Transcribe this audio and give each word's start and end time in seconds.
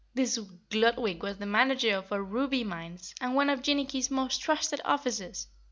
This 0.15 0.39
Gludwig 0.71 1.21
was 1.21 1.37
the 1.37 1.45
manager 1.45 1.95
of 1.97 2.11
our 2.11 2.23
ruby 2.23 2.63
mines 2.63 3.13
and 3.21 3.35
one 3.35 3.51
of 3.51 3.61
Jinnicky's 3.61 4.09
most 4.09 4.41
trusted 4.41 4.81
officers. 4.83 5.45